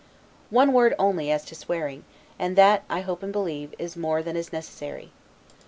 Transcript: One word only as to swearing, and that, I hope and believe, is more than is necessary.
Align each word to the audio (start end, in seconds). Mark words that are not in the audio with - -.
One 0.49 0.73
word 0.73 0.95
only 0.97 1.29
as 1.29 1.45
to 1.45 1.53
swearing, 1.53 2.05
and 2.39 2.55
that, 2.55 2.83
I 2.89 3.01
hope 3.01 3.21
and 3.21 3.31
believe, 3.31 3.75
is 3.77 3.95
more 3.95 4.23
than 4.23 4.35
is 4.35 4.51
necessary. 4.51 5.11